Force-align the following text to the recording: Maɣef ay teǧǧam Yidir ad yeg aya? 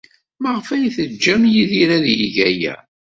Maɣef 0.41 0.67
ay 0.75 0.85
teǧǧam 0.95 1.41
Yidir 1.53 1.89
ad 1.97 2.05
yeg 2.19 2.35
aya? 2.47 2.75